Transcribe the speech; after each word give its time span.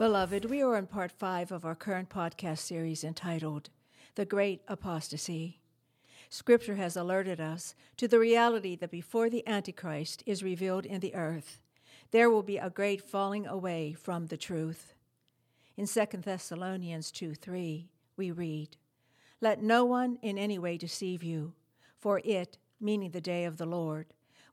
Beloved, 0.00 0.46
we 0.46 0.62
are 0.62 0.78
in 0.78 0.86
part 0.86 1.12
five 1.12 1.52
of 1.52 1.66
our 1.66 1.74
current 1.74 2.08
podcast 2.08 2.60
series 2.60 3.04
entitled 3.04 3.68
The 4.14 4.24
Great 4.24 4.62
Apostasy. 4.66 5.60
Scripture 6.30 6.76
has 6.76 6.96
alerted 6.96 7.38
us 7.38 7.74
to 7.98 8.08
the 8.08 8.18
reality 8.18 8.74
that 8.76 8.90
before 8.90 9.28
the 9.28 9.46
Antichrist 9.46 10.22
is 10.24 10.42
revealed 10.42 10.86
in 10.86 11.00
the 11.00 11.14
earth, 11.14 11.60
there 12.12 12.30
will 12.30 12.42
be 12.42 12.56
a 12.56 12.70
great 12.70 13.02
falling 13.02 13.46
away 13.46 13.92
from 13.92 14.28
the 14.28 14.38
truth. 14.38 14.94
In 15.76 15.86
2 15.86 16.06
Thessalonians 16.24 17.10
2 17.10 17.34
3, 17.34 17.90
we 18.16 18.30
read, 18.30 18.78
Let 19.42 19.62
no 19.62 19.84
one 19.84 20.16
in 20.22 20.38
any 20.38 20.58
way 20.58 20.78
deceive 20.78 21.22
you, 21.22 21.52
for 21.98 22.22
it, 22.24 22.56
meaning 22.80 23.10
the 23.10 23.20
day 23.20 23.44
of 23.44 23.58
the 23.58 23.66
Lord, 23.66 24.06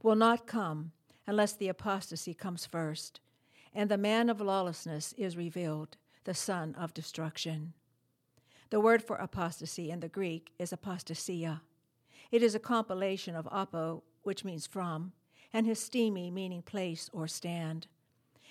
will 0.03 0.17
not 0.17 0.45
come 0.45 0.91
unless 1.25 1.53
the 1.53 1.69
apostasy 1.69 2.33
comes 2.33 2.65
first, 2.65 3.21
and 3.77 3.91
the 3.91 3.97
man 3.97 4.27
of 4.27 4.41
lawlessness 4.41 5.13
is 5.19 5.37
revealed, 5.37 5.97
the 6.23 6.33
son 6.33 6.73
of 6.79 6.95
destruction. 6.95 7.73
The 8.71 8.79
word 8.79 9.03
for 9.03 9.17
apostasy 9.17 9.91
in 9.91 9.99
the 9.99 10.09
Greek 10.09 10.51
is 10.57 10.73
apostasia. 10.73 11.61
It 12.31 12.41
is 12.41 12.55
a 12.55 12.59
compilation 12.59 13.35
of 13.35 13.47
apo, 13.51 14.01
which 14.23 14.43
means 14.43 14.65
from, 14.65 15.11
and 15.53 15.67
histemi, 15.67 16.33
meaning 16.33 16.63
place 16.63 17.07
or 17.13 17.27
stand. 17.27 17.85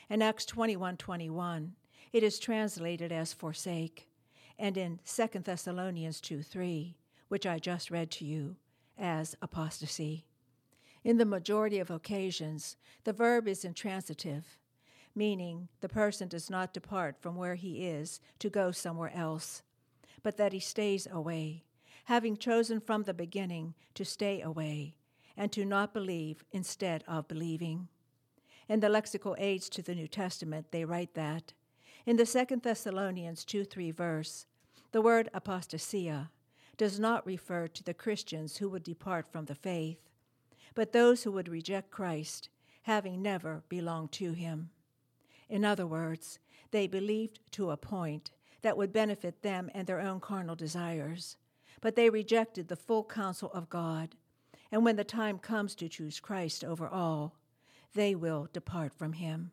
In 0.09 0.23
Acts 0.23 0.47
21 0.47 0.97
21, 0.97 1.73
it 2.13 2.23
is 2.23 2.39
translated 2.39 3.11
as 3.11 3.33
forsake, 3.33 4.09
and 4.61 4.77
in 4.77 5.01
2 5.05 5.41
Thessalonians 5.41 6.21
2 6.21 6.41
3, 6.41 6.97
which 7.27 7.47
I 7.47 7.59
just 7.59 7.91
read 7.91 8.13
to 8.13 8.25
you, 8.25 8.55
as 8.97 9.35
apostasy. 9.43 10.25
In 11.03 11.19
the 11.19 11.25
majority 11.25 11.81
of 11.81 11.91
occasions, 11.91 12.77
the 13.03 13.13
verb 13.13 13.49
is 13.49 13.65
intransitive, 13.65 14.57
meaning 15.17 15.69
the 15.81 15.89
person 15.89 16.29
does 16.29 16.51
not 16.51 16.75
depart 16.75 17.17
from 17.21 17.35
where 17.35 17.55
he 17.55 17.87
is 17.87 18.21
to 18.39 18.51
go 18.51 18.71
somewhere 18.71 19.13
else, 19.15 19.63
but 20.23 20.37
that 20.37 20.53
he 20.53 20.61
stays 20.61 21.09
away, 21.11 21.65
having 22.05 22.37
chosen 22.37 22.81
from 22.81 23.03
the 23.03 23.15
beginning 23.15 23.75
to 23.95 24.05
stay 24.05 24.41
away 24.41 24.95
and 25.37 25.51
to 25.53 25.65
not 25.65 25.93
believe 25.93 26.45
instead 26.53 27.03
of 27.09 27.29
believing. 27.29 27.89
In 28.69 28.81
the 28.81 28.89
lexical 28.89 29.35
aids 29.39 29.69
to 29.71 29.83
the 29.83 29.95
New 29.95 30.09
Testament, 30.09 30.67
they 30.71 30.85
write 30.85 31.15
that 31.15 31.53
in 32.07 32.17
the 32.17 32.27
Second 32.27 32.63
Thessalonians 32.63 33.45
2 33.45 33.65
3 33.65 33.91
verse, 33.91 34.47
the 34.93 35.03
word 35.03 35.29
apostasia 35.35 36.31
does 36.77 37.01
not 37.01 37.27
refer 37.27 37.67
to 37.67 37.83
the 37.83 37.95
Christians 37.95 38.59
who 38.59 38.69
would 38.69 38.85
depart 38.85 39.27
from 39.27 39.47
the 39.47 39.57
faith, 39.57 39.99
but 40.77 40.93
those 40.93 41.25
who 41.25 41.33
would 41.33 41.49
reject 41.49 41.91
Christ, 41.91 42.49
having 42.83 43.23
never 43.23 43.65
belonged 43.69 44.13
to 44.13 44.33
him. 44.35 44.71
In 45.49 45.65
other 45.65 45.87
words, 45.87 46.39
they 46.71 46.87
believed 46.87 47.41
to 47.53 47.71
a 47.71 47.77
point 47.77 48.31
that 48.63 48.77
would 48.77 48.93
benefit 48.93 49.43
them 49.43 49.71
and 49.75 49.87
their 49.87 50.01
own 50.01 50.21
carnal 50.21 50.57
desires, 50.57 51.37
but 51.81 51.95
they 51.95 52.11
rejected 52.11 52.69
the 52.69 52.77
full 52.77 53.05
counsel 53.05 53.51
of 53.53 53.69
God, 53.69 54.17
and 54.73 54.85
when 54.85 54.97
the 54.97 55.05
time 55.05 55.39
comes 55.39 55.75
to 55.77 55.89
choose 55.89 56.21
Christ 56.21 56.65
over 56.65 56.89
all, 56.89 57.37
they 57.95 58.15
will 58.15 58.49
depart 58.53 58.93
from 58.93 59.13
him. 59.13 59.53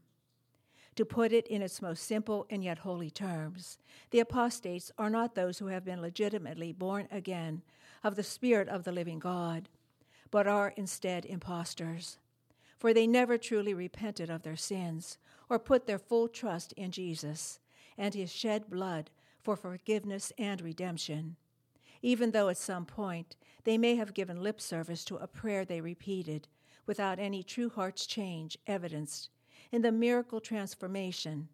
To 0.95 1.05
put 1.05 1.31
it 1.31 1.47
in 1.47 1.61
its 1.61 1.81
most 1.81 2.03
simple 2.03 2.45
and 2.49 2.63
yet 2.63 2.79
holy 2.79 3.09
terms, 3.09 3.79
the 4.11 4.19
apostates 4.19 4.91
are 4.97 5.09
not 5.09 5.33
those 5.33 5.57
who 5.57 5.67
have 5.67 5.85
been 5.85 6.01
legitimately 6.01 6.71
born 6.71 7.07
again 7.11 7.63
of 8.03 8.15
the 8.15 8.23
Spirit 8.23 8.67
of 8.69 8.83
the 8.83 8.91
living 8.91 9.17
God, 9.17 9.69
but 10.29 10.47
are 10.47 10.73
instead 10.75 11.25
impostors. 11.25 12.19
For 12.77 12.93
they 12.93 13.07
never 13.07 13.37
truly 13.37 13.73
repented 13.73 14.29
of 14.29 14.43
their 14.43 14.55
sins 14.55 15.17
or 15.53 15.59
put 15.59 15.85
their 15.85 15.99
full 15.99 16.27
trust 16.27 16.73
in 16.73 16.89
Jesus 16.89 17.59
and 17.95 18.15
his 18.15 18.31
shed 18.33 18.71
blood 18.71 19.11
for 19.39 19.55
forgiveness 19.55 20.33
and 20.39 20.59
redemption, 20.59 21.35
even 22.01 22.31
though 22.31 22.49
at 22.49 22.57
some 22.57 22.87
point 22.87 23.35
they 23.63 23.77
may 23.77 23.95
have 23.95 24.15
given 24.15 24.41
lip 24.41 24.59
service 24.59 25.05
to 25.05 25.15
a 25.17 25.27
prayer 25.27 25.63
they 25.63 25.79
repeated 25.79 26.47
without 26.87 27.19
any 27.19 27.43
true 27.43 27.69
heart's 27.69 28.07
change 28.07 28.57
evidenced 28.65 29.29
in 29.71 29.83
the 29.83 29.91
miracle 29.91 30.41
transformation 30.41 31.47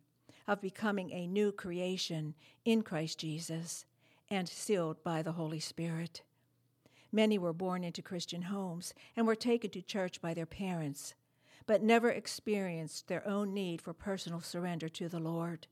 of 0.47 0.61
becoming 0.61 1.11
a 1.11 1.27
new 1.27 1.51
creation 1.51 2.33
in 2.63 2.81
Christ 2.81 3.19
Jesus 3.19 3.83
and 4.29 4.47
sealed 4.47 5.03
by 5.03 5.21
the 5.21 5.33
Holy 5.33 5.59
Spirit. 5.59 6.21
Many 7.11 7.38
were 7.38 7.51
born 7.51 7.83
into 7.83 8.01
Christian 8.01 8.43
homes 8.43 8.93
and 9.17 9.27
were 9.27 9.35
taken 9.35 9.71
to 9.71 9.81
church 9.81 10.21
by 10.21 10.33
their 10.33 10.45
parents, 10.45 11.15
but 11.69 11.84
never 11.84 12.09
experienced 12.09 13.07
their 13.07 13.28
own 13.28 13.53
need 13.53 13.80
for 13.80 13.94
personal 13.94 14.41
surrender 14.41 14.90
to 14.90 15.07
the 15.07 15.19
Lord. 15.19 15.68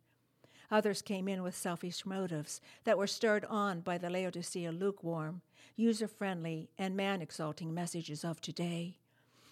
Others 0.69 1.01
came 1.01 1.27
in 1.27 1.41
with 1.41 1.55
selfish 1.55 2.05
motives 2.05 2.61
that 2.83 2.99
were 2.99 3.07
stirred 3.07 3.43
on 3.45 3.81
by 3.81 3.97
the 3.97 4.11
Laodicea 4.11 4.71
lukewarm, 4.71 5.41
user 5.75 6.07
friendly, 6.07 6.69
and 6.77 6.95
man 6.95 7.19
exalting 7.19 7.73
messages 7.73 8.23
of 8.23 8.39
today 8.39 8.99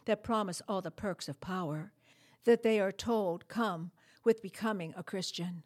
that 0.05 0.21
promise 0.21 0.61
all 0.67 0.83
the 0.83 0.91
perks 0.91 1.27
of 1.27 1.41
power 1.41 1.91
that 2.43 2.61
they 2.61 2.79
are 2.79 2.91
told 2.91 3.47
come 3.47 3.89
with 4.23 4.43
becoming 4.43 4.93
a 4.95 5.01
Christian, 5.01 5.63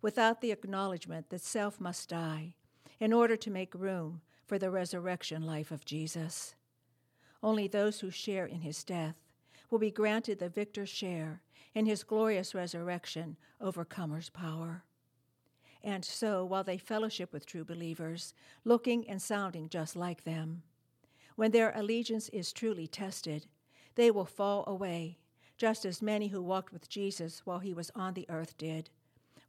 without 0.00 0.40
the 0.40 0.50
acknowledgement 0.50 1.28
that 1.28 1.42
self 1.42 1.78
must 1.78 2.08
die 2.08 2.54
in 2.98 3.12
order 3.12 3.36
to 3.36 3.50
make 3.50 3.74
room 3.74 4.22
for 4.46 4.58
the 4.58 4.70
resurrection 4.70 5.42
life 5.42 5.70
of 5.70 5.84
Jesus. 5.84 6.54
Only 7.42 7.68
those 7.68 8.00
who 8.00 8.10
share 8.10 8.46
in 8.46 8.62
his 8.62 8.82
death 8.82 9.16
will 9.72 9.78
be 9.78 9.90
granted 9.90 10.38
the 10.38 10.50
victor's 10.50 10.90
share 10.90 11.40
in 11.74 11.86
his 11.86 12.04
glorious 12.04 12.54
resurrection, 12.54 13.38
overcomer's 13.60 14.28
power. 14.28 14.84
And 15.82 16.04
so, 16.04 16.44
while 16.44 16.62
they 16.62 16.76
fellowship 16.76 17.32
with 17.32 17.46
true 17.46 17.64
believers, 17.64 18.34
looking 18.64 19.08
and 19.08 19.20
sounding 19.20 19.70
just 19.70 19.96
like 19.96 20.24
them, 20.24 20.62
when 21.36 21.50
their 21.50 21.72
allegiance 21.74 22.28
is 22.28 22.52
truly 22.52 22.86
tested, 22.86 23.46
they 23.94 24.10
will 24.10 24.26
fall 24.26 24.62
away, 24.66 25.18
just 25.56 25.84
as 25.84 26.02
many 26.02 26.28
who 26.28 26.42
walked 26.42 26.72
with 26.72 26.88
Jesus 26.88 27.40
while 27.44 27.58
he 27.58 27.72
was 27.72 27.90
on 27.94 28.14
the 28.14 28.26
earth 28.28 28.56
did, 28.58 28.90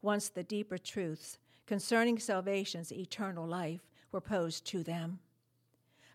once 0.01 0.29
the 0.29 0.43
deeper 0.43 0.77
truths 0.77 1.37
concerning 1.67 2.17
salvation's 2.17 2.91
eternal 2.91 3.45
life 3.45 3.81
were 4.11 4.21
posed 4.21 4.65
to 4.67 4.83
them. 4.83 5.19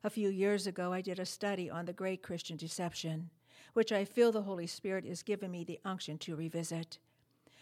A 0.02 0.10
few 0.10 0.30
years 0.30 0.66
ago, 0.66 0.92
I 0.92 1.00
did 1.00 1.18
a 1.18 1.26
study 1.26 1.68
on 1.68 1.84
the 1.84 1.92
great 1.92 2.22
Christian 2.22 2.56
deception, 2.56 3.30
which 3.72 3.92
I 3.92 4.04
feel 4.04 4.32
the 4.32 4.42
Holy 4.42 4.66
Spirit 4.66 5.04
is 5.04 5.22
giving 5.22 5.50
me 5.50 5.64
the 5.64 5.80
unction 5.84 6.18
to 6.18 6.36
revisit. 6.36 6.98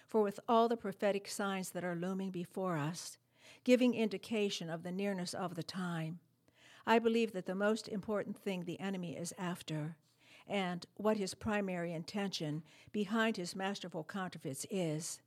For 0.06 0.22
with 0.22 0.40
all 0.48 0.68
the 0.68 0.76
prophetic 0.76 1.28
signs 1.28 1.70
that 1.70 1.84
are 1.84 1.96
looming 1.96 2.30
before 2.30 2.76
us, 2.76 3.18
giving 3.64 3.94
indication 3.94 4.70
of 4.70 4.82
the 4.82 4.92
nearness 4.92 5.34
of 5.34 5.54
the 5.54 5.62
time, 5.62 6.20
I 6.86 6.98
believe 6.98 7.32
that 7.32 7.46
the 7.46 7.54
most 7.54 7.88
important 7.88 8.36
thing 8.36 8.62
the 8.64 8.78
enemy 8.78 9.16
is 9.16 9.34
after, 9.36 9.96
and 10.46 10.86
what 10.94 11.16
his 11.16 11.34
primary 11.34 11.92
intention 11.92 12.62
behind 12.92 13.36
his 13.36 13.56
masterful 13.56 14.04
counterfeits 14.04 14.64
is, 14.70 15.20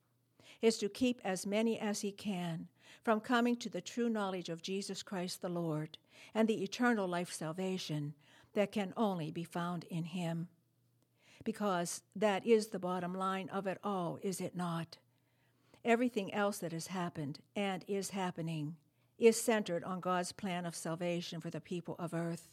is 0.61 0.77
to 0.77 0.89
keep 0.89 1.19
as 1.23 1.45
many 1.45 1.77
as 1.79 2.01
he 2.01 2.11
can 2.11 2.67
from 3.03 3.19
coming 3.19 3.55
to 3.57 3.69
the 3.69 3.81
true 3.81 4.09
knowledge 4.09 4.49
of 4.49 4.61
Jesus 4.61 5.03
Christ 5.03 5.41
the 5.41 5.49
Lord 5.49 5.97
and 6.33 6.47
the 6.47 6.63
eternal 6.63 7.07
life 7.07 7.31
salvation 7.31 8.13
that 8.53 8.71
can 8.71 8.93
only 8.97 9.31
be 9.31 9.43
found 9.43 9.83
in 9.85 10.05
him. 10.05 10.47
Because 11.43 12.01
that 12.15 12.45
is 12.45 12.67
the 12.67 12.79
bottom 12.79 13.13
line 13.13 13.49
of 13.49 13.65
it 13.65 13.79
all, 13.83 14.19
is 14.21 14.41
it 14.41 14.55
not? 14.55 14.97
Everything 15.85 16.33
else 16.33 16.57
that 16.59 16.73
has 16.73 16.87
happened 16.87 17.39
and 17.55 17.85
is 17.87 18.09
happening 18.09 18.75
is 19.17 19.41
centered 19.41 19.83
on 19.83 19.99
God's 19.99 20.31
plan 20.31 20.65
of 20.65 20.75
salvation 20.75 21.41
for 21.41 21.49
the 21.49 21.61
people 21.61 21.95
of 21.97 22.13
earth. 22.13 22.47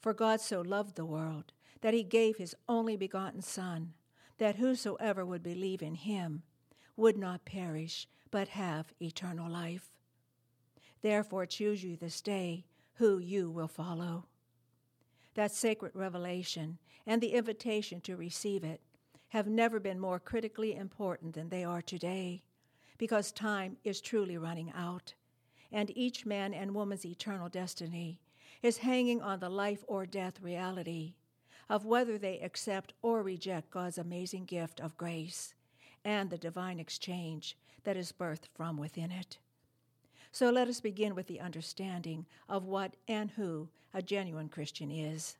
For 0.00 0.12
God 0.12 0.40
so 0.40 0.60
loved 0.60 0.94
the 0.94 1.04
world 1.04 1.52
that 1.80 1.94
he 1.94 2.02
gave 2.02 2.36
his 2.36 2.54
only 2.68 2.96
begotten 2.96 3.42
Son, 3.42 3.92
that 4.38 4.56
whosoever 4.56 5.24
would 5.24 5.42
believe 5.42 5.82
in 5.82 5.94
him 5.94 6.42
would 6.96 7.16
not 7.16 7.44
perish, 7.44 8.08
but 8.30 8.48
have 8.48 8.92
eternal 9.00 9.50
life. 9.50 9.90
Therefore, 11.02 11.46
choose 11.46 11.84
you 11.84 11.96
this 11.96 12.20
day 12.20 12.64
who 12.94 13.18
you 13.18 13.50
will 13.50 13.68
follow. 13.68 14.26
That 15.36 15.52
sacred 15.52 15.92
revelation 15.94 16.78
and 17.06 17.22
the 17.22 17.34
invitation 17.34 18.00
to 18.02 18.16
receive 18.16 18.64
it 18.64 18.80
have 19.28 19.46
never 19.46 19.78
been 19.78 20.00
more 20.00 20.18
critically 20.18 20.74
important 20.74 21.34
than 21.34 21.50
they 21.50 21.62
are 21.62 21.82
today, 21.82 22.42
because 22.96 23.32
time 23.32 23.76
is 23.84 24.00
truly 24.00 24.38
running 24.38 24.72
out, 24.74 25.12
and 25.70 25.94
each 25.94 26.24
man 26.24 26.54
and 26.54 26.74
woman's 26.74 27.04
eternal 27.04 27.50
destiny 27.50 28.18
is 28.62 28.78
hanging 28.78 29.20
on 29.20 29.38
the 29.38 29.50
life 29.50 29.84
or 29.86 30.06
death 30.06 30.40
reality 30.40 31.14
of 31.68 31.84
whether 31.84 32.16
they 32.16 32.40
accept 32.40 32.94
or 33.02 33.22
reject 33.22 33.70
God's 33.70 33.98
amazing 33.98 34.46
gift 34.46 34.80
of 34.80 34.96
grace 34.96 35.54
and 36.02 36.30
the 36.30 36.38
divine 36.38 36.80
exchange 36.80 37.58
that 37.84 37.96
is 37.96 38.10
birthed 38.10 38.46
from 38.54 38.78
within 38.78 39.10
it. 39.10 39.38
So 40.36 40.50
let 40.50 40.68
us 40.68 40.82
begin 40.82 41.14
with 41.14 41.28
the 41.28 41.40
understanding 41.40 42.26
of 42.46 42.66
what 42.66 42.94
and 43.08 43.30
who 43.30 43.70
a 43.94 44.02
genuine 44.02 44.50
Christian 44.50 44.90
is. 44.90 45.38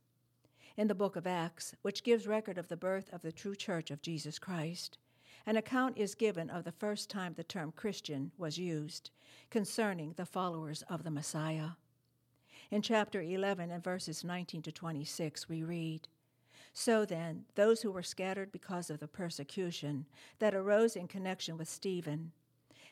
In 0.78 0.88
the 0.88 0.94
book 0.94 1.16
of 1.16 1.26
Acts, 1.26 1.74
which 1.82 2.02
gives 2.02 2.26
record 2.26 2.56
of 2.56 2.68
the 2.68 2.78
birth 2.78 3.12
of 3.12 3.20
the 3.20 3.30
true 3.30 3.54
church 3.54 3.90
of 3.90 4.00
Jesus 4.00 4.38
Christ, 4.38 4.96
an 5.44 5.58
account 5.58 5.98
is 5.98 6.14
given 6.14 6.48
of 6.48 6.64
the 6.64 6.72
first 6.72 7.10
time 7.10 7.34
the 7.34 7.44
term 7.44 7.74
Christian 7.76 8.32
was 8.38 8.56
used 8.56 9.10
concerning 9.50 10.14
the 10.14 10.24
followers 10.24 10.82
of 10.88 11.04
the 11.04 11.10
Messiah. 11.10 11.72
In 12.70 12.80
chapter 12.80 13.20
11 13.20 13.70
and 13.70 13.84
verses 13.84 14.24
19 14.24 14.62
to 14.62 14.72
26, 14.72 15.46
we 15.46 15.62
read 15.62 16.08
So 16.72 17.04
then, 17.04 17.44
those 17.54 17.82
who 17.82 17.92
were 17.92 18.02
scattered 18.02 18.50
because 18.50 18.88
of 18.88 19.00
the 19.00 19.08
persecution 19.08 20.06
that 20.38 20.54
arose 20.54 20.96
in 20.96 21.06
connection 21.06 21.58
with 21.58 21.68
Stephen 21.68 22.32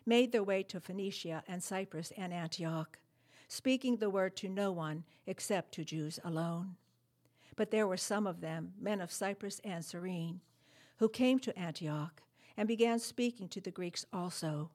made 0.06 0.32
their 0.32 0.42
way 0.42 0.62
to 0.62 0.80
Phoenicia 0.80 1.42
and 1.48 1.62
Cyprus 1.62 2.12
and 2.16 2.32
Antioch, 2.32 2.98
speaking 3.48 3.96
the 3.96 4.10
word 4.10 4.36
to 4.36 4.48
no 4.48 4.72
one 4.72 5.04
except 5.26 5.72
to 5.72 5.84
Jews 5.84 6.18
alone. 6.24 6.76
But 7.56 7.70
there 7.70 7.86
were 7.86 7.96
some 7.96 8.26
of 8.26 8.40
them, 8.40 8.72
men 8.80 9.00
of 9.00 9.12
Cyprus 9.12 9.60
and 9.64 9.84
Cyrene, 9.84 10.40
who 10.98 11.08
came 11.08 11.38
to 11.40 11.58
Antioch 11.58 12.22
and 12.56 12.68
began 12.68 12.98
speaking 12.98 13.48
to 13.48 13.60
the 13.60 13.70
Greeks 13.70 14.04
also, 14.12 14.70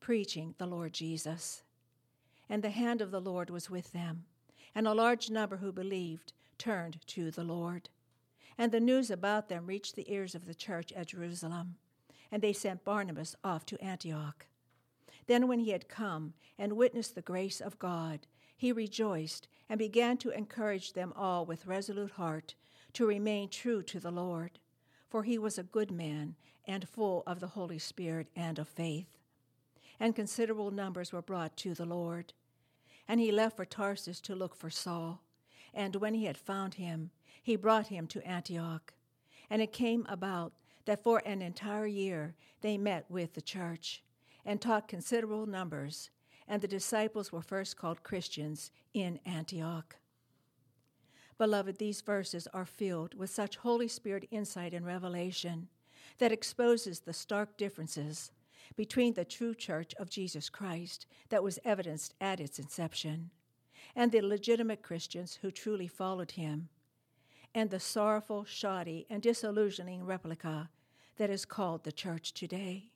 preaching 0.00 0.54
the 0.58 0.66
Lord 0.66 0.92
Jesus. 0.92 1.62
And 2.48 2.62
the 2.62 2.70
hand 2.70 3.02
of 3.02 3.10
the 3.10 3.20
Lord 3.20 3.50
was 3.50 3.68
with 3.68 3.92
them, 3.92 4.24
and 4.74 4.86
a 4.86 4.94
large 4.94 5.30
number 5.30 5.58
who 5.58 5.72
believed 5.72 6.32
turned 6.56 6.98
to 7.08 7.30
the 7.30 7.44
Lord. 7.44 7.88
And 8.56 8.72
the 8.72 8.80
news 8.80 9.10
about 9.10 9.48
them 9.48 9.66
reached 9.66 9.94
the 9.94 10.10
ears 10.12 10.34
of 10.34 10.46
the 10.46 10.54
church 10.54 10.92
at 10.92 11.08
Jerusalem, 11.08 11.76
and 12.32 12.42
they 12.42 12.52
sent 12.52 12.84
Barnabas 12.84 13.36
off 13.44 13.64
to 13.66 13.82
Antioch. 13.82 14.46
Then, 15.28 15.46
when 15.46 15.60
he 15.60 15.70
had 15.70 15.88
come 15.88 16.32
and 16.58 16.72
witnessed 16.72 17.14
the 17.14 17.22
grace 17.22 17.60
of 17.60 17.78
God, 17.78 18.26
he 18.56 18.72
rejoiced 18.72 19.46
and 19.68 19.78
began 19.78 20.16
to 20.16 20.30
encourage 20.30 20.94
them 20.94 21.12
all 21.14 21.44
with 21.44 21.66
resolute 21.66 22.12
heart 22.12 22.54
to 22.94 23.06
remain 23.06 23.50
true 23.50 23.82
to 23.82 24.00
the 24.00 24.10
Lord, 24.10 24.58
for 25.10 25.22
he 25.22 25.38
was 25.38 25.58
a 25.58 25.62
good 25.62 25.90
man 25.90 26.34
and 26.66 26.88
full 26.88 27.22
of 27.26 27.40
the 27.40 27.48
Holy 27.48 27.78
Spirit 27.78 28.28
and 28.34 28.58
of 28.58 28.68
faith. 28.68 29.18
And 30.00 30.16
considerable 30.16 30.70
numbers 30.70 31.12
were 31.12 31.22
brought 31.22 31.56
to 31.58 31.74
the 31.74 31.84
Lord. 31.84 32.32
And 33.06 33.20
he 33.20 33.30
left 33.30 33.56
for 33.56 33.66
Tarsus 33.66 34.20
to 34.22 34.34
look 34.34 34.54
for 34.54 34.70
Saul. 34.70 35.22
And 35.74 35.96
when 35.96 36.14
he 36.14 36.24
had 36.24 36.38
found 36.38 36.74
him, 36.74 37.10
he 37.42 37.56
brought 37.56 37.88
him 37.88 38.06
to 38.08 38.26
Antioch. 38.26 38.94
And 39.50 39.60
it 39.60 39.72
came 39.72 40.06
about 40.08 40.54
that 40.86 41.02
for 41.02 41.20
an 41.26 41.42
entire 41.42 41.86
year 41.86 42.34
they 42.62 42.78
met 42.78 43.04
with 43.10 43.34
the 43.34 43.42
church 43.42 44.02
and 44.48 44.62
taught 44.62 44.88
considerable 44.88 45.44
numbers, 45.44 46.08
and 46.48 46.62
the 46.62 46.66
disciples 46.66 47.30
were 47.30 47.42
first 47.42 47.76
called 47.76 48.02
Christians 48.02 48.70
in 48.94 49.20
Antioch. 49.26 49.96
Beloved, 51.36 51.76
these 51.76 52.00
verses 52.00 52.48
are 52.54 52.64
filled 52.64 53.12
with 53.12 53.28
such 53.28 53.58
Holy 53.58 53.88
Spirit 53.88 54.26
insight 54.30 54.72
and 54.72 54.86
revelation 54.86 55.68
that 56.16 56.32
exposes 56.32 57.00
the 57.00 57.12
stark 57.12 57.58
differences 57.58 58.30
between 58.74 59.12
the 59.12 59.24
true 59.26 59.54
church 59.54 59.94
of 59.96 60.08
Jesus 60.08 60.48
Christ 60.48 61.04
that 61.28 61.42
was 61.42 61.58
evidenced 61.62 62.14
at 62.18 62.40
its 62.40 62.58
inception 62.58 63.30
and 63.94 64.10
the 64.10 64.22
legitimate 64.22 64.82
Christians 64.82 65.38
who 65.42 65.50
truly 65.50 65.88
followed 65.88 66.30
him, 66.32 66.70
and 67.54 67.68
the 67.68 67.80
sorrowful, 67.80 68.46
shoddy, 68.46 69.06
and 69.10 69.20
disillusioning 69.20 70.06
replica 70.06 70.70
that 71.18 71.28
is 71.28 71.44
called 71.44 71.84
the 71.84 71.92
church 71.92 72.32
today. 72.32 72.92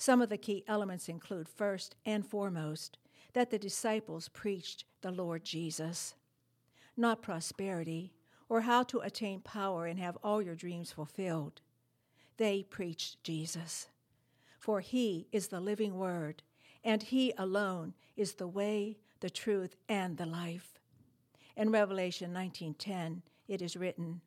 Some 0.00 0.22
of 0.22 0.28
the 0.28 0.38
key 0.38 0.62
elements 0.68 1.08
include 1.08 1.48
first 1.48 1.96
and 2.06 2.24
foremost 2.24 2.98
that 3.32 3.50
the 3.50 3.58
disciples 3.58 4.28
preached 4.28 4.84
the 5.00 5.10
Lord 5.10 5.44
Jesus, 5.44 6.14
not 6.96 7.20
prosperity 7.20 8.14
or 8.48 8.62
how 8.62 8.84
to 8.84 9.00
attain 9.00 9.40
power 9.40 9.86
and 9.86 9.98
have 9.98 10.16
all 10.22 10.40
your 10.40 10.54
dreams 10.54 10.92
fulfilled. 10.92 11.60
They 12.36 12.62
preached 12.62 13.22
Jesus. 13.24 13.88
For 14.58 14.80
he 14.80 15.26
is 15.32 15.48
the 15.48 15.60
living 15.60 15.98
word, 15.98 16.44
and 16.84 17.02
he 17.02 17.34
alone 17.36 17.94
is 18.16 18.34
the 18.34 18.48
way, 18.48 18.98
the 19.18 19.30
truth, 19.30 19.74
and 19.88 20.16
the 20.16 20.26
life. 20.26 20.78
In 21.56 21.72
Revelation 21.72 22.32
19:10, 22.32 23.22
it 23.48 23.60
is 23.60 23.76
written, 23.76 24.20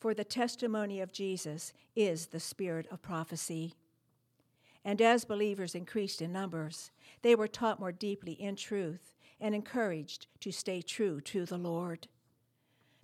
"For 0.00 0.14
the 0.14 0.24
testimony 0.24 1.00
of 1.00 1.12
Jesus 1.12 1.74
is 1.94 2.28
the 2.28 2.40
spirit 2.40 2.86
of 2.86 3.02
prophecy." 3.02 3.74
And 4.84 5.00
as 5.00 5.24
believers 5.24 5.74
increased 5.74 6.20
in 6.20 6.32
numbers, 6.32 6.90
they 7.22 7.34
were 7.34 7.48
taught 7.48 7.80
more 7.80 7.92
deeply 7.92 8.32
in 8.32 8.56
truth 8.56 9.14
and 9.40 9.54
encouraged 9.54 10.26
to 10.40 10.52
stay 10.52 10.82
true 10.82 11.20
to 11.22 11.46
the 11.46 11.56
Lord. 11.56 12.08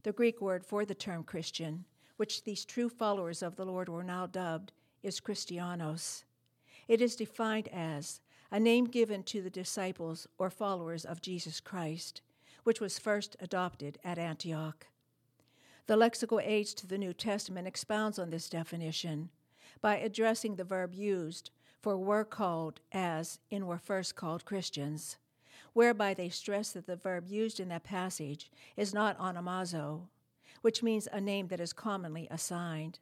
The 0.02 0.12
Greek 0.12 0.40
word 0.40 0.64
for 0.64 0.84
the 0.84 0.94
term 0.94 1.24
Christian, 1.24 1.86
which 2.16 2.44
these 2.44 2.64
true 2.64 2.88
followers 2.88 3.42
of 3.42 3.56
the 3.56 3.64
Lord 3.64 3.88
were 3.88 4.04
now 4.04 4.26
dubbed, 4.26 4.72
is 5.02 5.20
Christianos. 5.20 6.24
It 6.86 7.00
is 7.00 7.16
defined 7.16 7.68
as 7.68 8.20
a 8.50 8.60
name 8.60 8.84
given 8.86 9.22
to 9.24 9.40
the 9.40 9.50
disciples 9.50 10.26
or 10.38 10.50
followers 10.50 11.04
of 11.04 11.22
Jesus 11.22 11.60
Christ, 11.60 12.20
which 12.64 12.80
was 12.80 12.98
first 12.98 13.36
adopted 13.40 13.98
at 14.04 14.18
Antioch. 14.18 14.86
The 15.86 15.96
lexical 15.96 16.42
aids 16.44 16.74
to 16.74 16.86
the 16.86 16.98
New 16.98 17.12
Testament 17.12 17.66
expounds 17.66 18.18
on 18.18 18.30
this 18.30 18.48
definition 18.48 19.30
by 19.80 19.96
addressing 19.96 20.56
the 20.56 20.64
verb 20.64 20.94
used 20.94 21.50
for 21.80 21.96
were 21.96 22.24
called 22.24 22.80
as 22.92 23.38
in 23.50 23.66
were 23.66 23.78
first 23.78 24.14
called 24.14 24.44
Christians, 24.44 25.16
whereby 25.72 26.14
they 26.14 26.28
stress 26.28 26.72
that 26.72 26.86
the 26.86 26.96
verb 26.96 27.28
used 27.28 27.58
in 27.58 27.68
that 27.68 27.84
passage 27.84 28.50
is 28.76 28.92
not 28.92 29.18
onomazo, 29.18 30.08
which 30.60 30.82
means 30.82 31.08
a 31.10 31.20
name 31.20 31.48
that 31.48 31.60
is 31.60 31.72
commonly 31.72 32.28
assigned, 32.30 32.98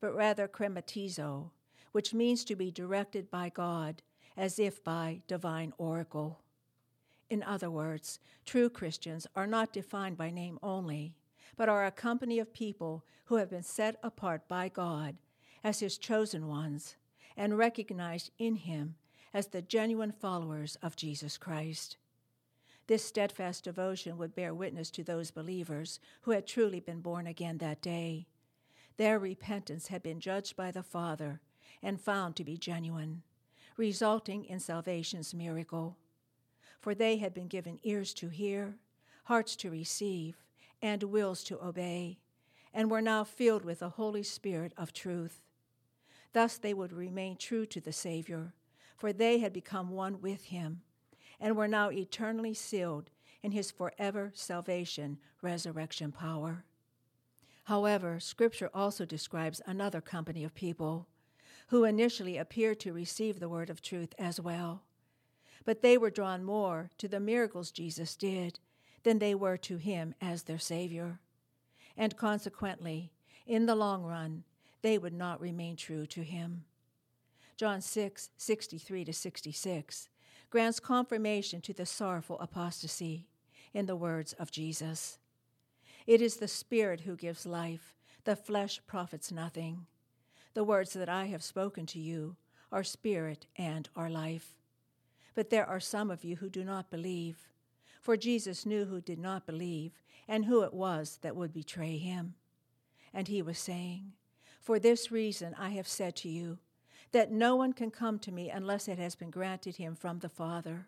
but 0.00 0.14
rather 0.14 0.46
chrematizo, 0.46 1.50
which 1.92 2.12
means 2.12 2.44
to 2.44 2.54
be 2.54 2.70
directed 2.70 3.30
by 3.30 3.48
God 3.48 4.02
as 4.36 4.58
if 4.58 4.84
by 4.84 5.20
divine 5.26 5.72
oracle. 5.78 6.40
In 7.30 7.42
other 7.42 7.70
words, 7.70 8.20
true 8.44 8.68
Christians 8.68 9.26
are 9.34 9.46
not 9.46 9.72
defined 9.72 10.16
by 10.16 10.30
name 10.30 10.58
only, 10.62 11.14
but 11.56 11.68
are 11.68 11.86
a 11.86 11.90
company 11.90 12.38
of 12.38 12.52
people 12.52 13.04
who 13.24 13.36
have 13.36 13.50
been 13.50 13.62
set 13.62 13.96
apart 14.02 14.48
by 14.48 14.68
God 14.68 15.16
as 15.64 15.80
His 15.80 15.98
chosen 15.98 16.46
ones 16.46 16.96
and 17.38 17.56
recognized 17.56 18.32
in 18.36 18.56
Him 18.56 18.96
as 19.32 19.46
the 19.46 19.62
genuine 19.62 20.10
followers 20.10 20.76
of 20.82 20.96
Jesus 20.96 21.38
Christ. 21.38 21.96
This 22.88 23.04
steadfast 23.04 23.64
devotion 23.64 24.18
would 24.18 24.34
bear 24.34 24.52
witness 24.52 24.90
to 24.90 25.04
those 25.04 25.30
believers 25.30 26.00
who 26.22 26.32
had 26.32 26.46
truly 26.46 26.80
been 26.80 27.00
born 27.00 27.26
again 27.26 27.58
that 27.58 27.80
day. 27.80 28.26
Their 28.96 29.18
repentance 29.18 29.86
had 29.86 30.02
been 30.02 30.18
judged 30.18 30.56
by 30.56 30.72
the 30.72 30.82
Father 30.82 31.40
and 31.80 32.00
found 32.00 32.34
to 32.36 32.44
be 32.44 32.56
genuine, 32.56 33.22
resulting 33.76 34.44
in 34.44 34.58
salvation's 34.58 35.32
miracle. 35.32 35.96
For 36.80 36.94
they 36.94 37.18
had 37.18 37.34
been 37.34 37.46
given 37.46 37.78
ears 37.84 38.12
to 38.14 38.28
hear, 38.28 38.76
hearts 39.24 39.54
to 39.56 39.70
receive, 39.70 40.42
and 40.82 41.02
wills 41.04 41.44
to 41.44 41.62
obey, 41.62 42.18
and 42.74 42.90
were 42.90 43.02
now 43.02 43.22
filled 43.22 43.64
with 43.64 43.78
the 43.78 43.90
Holy 43.90 44.22
Spirit 44.22 44.72
of 44.76 44.92
truth. 44.92 45.42
Thus 46.32 46.58
they 46.58 46.74
would 46.74 46.92
remain 46.92 47.36
true 47.36 47.66
to 47.66 47.80
the 47.80 47.92
Savior, 47.92 48.54
for 48.96 49.12
they 49.12 49.38
had 49.38 49.52
become 49.52 49.90
one 49.90 50.20
with 50.20 50.44
him, 50.44 50.82
and 51.40 51.56
were 51.56 51.68
now 51.68 51.90
eternally 51.90 52.54
sealed 52.54 53.10
in 53.42 53.52
his 53.52 53.70
forever 53.70 54.32
salvation, 54.34 55.18
resurrection 55.42 56.12
power. 56.12 56.64
However, 57.64 58.18
Scripture 58.18 58.70
also 58.72 59.04
describes 59.04 59.60
another 59.66 60.00
company 60.00 60.42
of 60.42 60.54
people 60.54 61.06
who 61.68 61.84
initially 61.84 62.38
appeared 62.38 62.80
to 62.80 62.92
receive 62.92 63.38
the 63.38 63.48
word 63.48 63.68
of 63.70 63.82
truth 63.82 64.14
as 64.18 64.40
well. 64.40 64.82
But 65.64 65.82
they 65.82 65.98
were 65.98 66.10
drawn 66.10 66.44
more 66.44 66.90
to 66.98 67.08
the 67.08 67.20
miracles 67.20 67.70
Jesus 67.70 68.16
did 68.16 68.58
than 69.02 69.18
they 69.18 69.34
were 69.34 69.58
to 69.58 69.76
him 69.76 70.14
as 70.20 70.44
their 70.44 70.58
Savior. 70.58 71.20
And 71.96 72.16
consequently, 72.16 73.12
in 73.46 73.66
the 73.66 73.74
long 73.74 74.02
run, 74.02 74.44
they 74.82 74.98
would 74.98 75.12
not 75.12 75.40
remain 75.40 75.76
true 75.76 76.06
to 76.06 76.22
him. 76.22 76.64
John 77.56 77.80
6, 77.80 78.30
63 78.36 79.04
to 79.04 79.12
66 79.12 80.08
grants 80.50 80.80
confirmation 80.80 81.60
to 81.60 81.72
the 81.72 81.84
sorrowful 81.84 82.38
apostasy 82.40 83.26
in 83.74 83.86
the 83.86 83.96
words 83.96 84.32
of 84.34 84.50
Jesus. 84.50 85.18
It 86.06 86.22
is 86.22 86.36
the 86.36 86.48
Spirit 86.48 87.00
who 87.00 87.16
gives 87.16 87.44
life, 87.44 87.94
the 88.24 88.36
flesh 88.36 88.80
profits 88.86 89.30
nothing. 89.30 89.86
The 90.54 90.64
words 90.64 90.92
that 90.94 91.08
I 91.08 91.26
have 91.26 91.42
spoken 91.42 91.84
to 91.86 91.98
you 91.98 92.36
are 92.72 92.84
spirit 92.84 93.46
and 93.56 93.88
are 93.94 94.10
life. 94.10 94.54
But 95.34 95.50
there 95.50 95.66
are 95.66 95.80
some 95.80 96.10
of 96.10 96.24
you 96.24 96.36
who 96.36 96.48
do 96.48 96.64
not 96.64 96.90
believe. 96.90 97.48
For 98.00 98.16
Jesus 98.16 98.66
knew 98.66 98.86
who 98.86 99.00
did 99.00 99.18
not 99.18 99.46
believe 99.46 99.92
and 100.26 100.44
who 100.44 100.62
it 100.62 100.74
was 100.74 101.18
that 101.22 101.36
would 101.36 101.52
betray 101.52 101.98
him. 101.98 102.34
And 103.12 103.28
he 103.28 103.42
was 103.42 103.58
saying, 103.58 104.12
For 104.68 104.78
this 104.78 105.10
reason 105.10 105.56
I 105.58 105.70
have 105.70 105.88
said 105.88 106.14
to 106.16 106.28
you, 106.28 106.58
that 107.12 107.32
no 107.32 107.56
one 107.56 107.72
can 107.72 107.90
come 107.90 108.18
to 108.18 108.30
me 108.30 108.50
unless 108.50 108.86
it 108.86 108.98
has 108.98 109.14
been 109.14 109.30
granted 109.30 109.76
him 109.76 109.94
from 109.94 110.18
the 110.18 110.28
Father. 110.28 110.84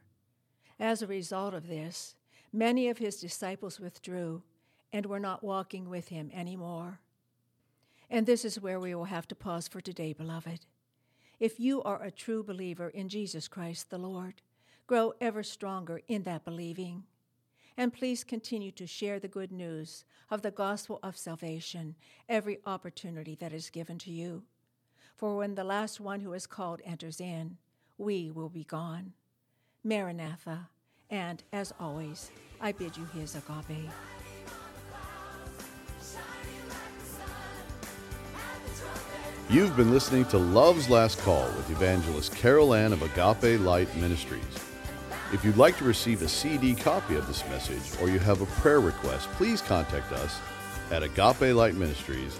As 0.78 1.00
a 1.00 1.06
result 1.06 1.54
of 1.54 1.66
this, 1.66 2.14
many 2.52 2.90
of 2.90 2.98
his 2.98 3.18
disciples 3.18 3.80
withdrew 3.80 4.42
and 4.92 5.06
were 5.06 5.18
not 5.18 5.42
walking 5.42 5.88
with 5.88 6.08
him 6.08 6.30
anymore. 6.34 7.00
And 8.10 8.26
this 8.26 8.44
is 8.44 8.60
where 8.60 8.78
we 8.78 8.94
will 8.94 9.04
have 9.04 9.26
to 9.28 9.34
pause 9.34 9.66
for 9.66 9.80
today, 9.80 10.12
beloved. 10.12 10.66
If 11.38 11.58
you 11.58 11.82
are 11.82 12.02
a 12.02 12.10
true 12.10 12.42
believer 12.42 12.90
in 12.90 13.08
Jesus 13.08 13.48
Christ 13.48 13.88
the 13.88 13.96
Lord, 13.96 14.42
grow 14.86 15.14
ever 15.22 15.42
stronger 15.42 16.02
in 16.06 16.24
that 16.24 16.44
believing. 16.44 17.04
And 17.80 17.94
please 17.94 18.24
continue 18.24 18.72
to 18.72 18.86
share 18.86 19.18
the 19.18 19.26
good 19.26 19.50
news 19.50 20.04
of 20.30 20.42
the 20.42 20.50
gospel 20.50 20.98
of 21.02 21.16
salvation 21.16 21.94
every 22.28 22.58
opportunity 22.66 23.34
that 23.36 23.54
is 23.54 23.70
given 23.70 23.96
to 24.00 24.10
you. 24.10 24.42
For 25.16 25.38
when 25.38 25.54
the 25.54 25.64
last 25.64 25.98
one 25.98 26.20
who 26.20 26.34
is 26.34 26.46
called 26.46 26.82
enters 26.84 27.22
in, 27.22 27.56
we 27.96 28.30
will 28.30 28.50
be 28.50 28.64
gone. 28.64 29.14
Maranatha, 29.82 30.68
and 31.08 31.42
as 31.54 31.72
always, 31.80 32.30
I 32.60 32.72
bid 32.72 32.98
you 32.98 33.06
his 33.14 33.34
agape. 33.34 33.88
You've 39.48 39.74
been 39.74 39.90
listening 39.90 40.26
to 40.26 40.36
Love's 40.36 40.90
Last 40.90 41.18
Call 41.20 41.46
with 41.56 41.70
evangelist 41.70 42.36
Carol 42.36 42.74
Ann 42.74 42.92
of 42.92 43.00
Agape 43.00 43.58
Light 43.58 43.88
Ministries. 43.96 44.69
If 45.32 45.44
you'd 45.44 45.56
like 45.56 45.78
to 45.78 45.84
receive 45.84 46.22
a 46.22 46.28
CD 46.28 46.74
copy 46.74 47.14
of 47.14 47.28
this 47.28 47.46
message 47.48 48.00
or 48.00 48.08
you 48.08 48.18
have 48.18 48.40
a 48.40 48.46
prayer 48.46 48.80
request, 48.80 49.28
please 49.32 49.62
contact 49.62 50.10
us 50.12 50.40
at 50.90 51.04
Agape 51.04 51.54
Light 51.54 51.74
Ministries, 51.74 52.36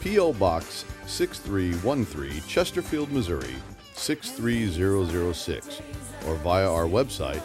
P.O. 0.00 0.34
Box 0.34 0.84
6313, 1.06 2.40
Chesterfield, 2.46 3.10
Missouri 3.10 3.56
63006, 3.94 5.82
or 6.28 6.36
via 6.36 6.70
our 6.70 6.84
website 6.84 7.42